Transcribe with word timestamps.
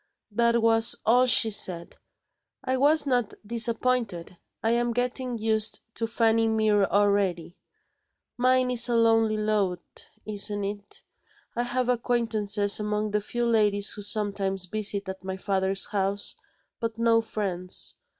That 0.31 0.63
was 0.63 0.95
all 1.05 1.27
she 1.27 1.51
said; 1.51 1.95
I 2.63 2.75
was 2.77 3.05
not 3.05 3.35
disappointed 3.45 4.35
I 4.63 4.71
am 4.71 4.93
getting 4.93 5.37
used 5.37 5.81
to 5.93 6.07
Fanny 6.07 6.47
Mere 6.47 6.85
already. 6.85 7.55
Mine 8.35 8.71
is 8.71 8.89
a 8.89 8.95
lonely 8.95 9.37
lot 9.37 10.09
isn't 10.25 10.63
it? 10.63 11.03
I 11.55 11.61
have 11.61 11.87
acquaintances 11.87 12.79
among 12.79 13.11
the 13.11 13.21
few 13.21 13.45
ladies 13.45 13.91
who 13.93 14.01
sometimes 14.01 14.65
visit 14.65 15.07
at 15.07 15.23
my 15.23 15.37
father's 15.37 15.85
house, 15.91 16.35
but 16.79 16.97
no 16.97 17.21
friends. 17.21 17.93